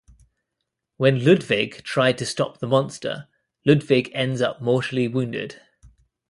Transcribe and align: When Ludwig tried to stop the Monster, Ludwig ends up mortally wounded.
When 0.97 1.23
Ludwig 1.23 1.83
tried 1.83 2.17
to 2.17 2.25
stop 2.25 2.57
the 2.57 2.65
Monster, 2.65 3.27
Ludwig 3.67 4.09
ends 4.15 4.41
up 4.41 4.59
mortally 4.59 5.07
wounded. 5.07 5.61